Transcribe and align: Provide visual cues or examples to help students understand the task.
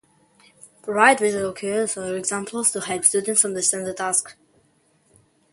Provide 0.81 1.19
visual 1.19 1.53
cues 1.53 1.95
or 1.95 2.17
examples 2.17 2.71
to 2.71 2.81
help 2.81 3.05
students 3.05 3.45
understand 3.45 3.85
the 3.85 3.93
task. 3.93 4.35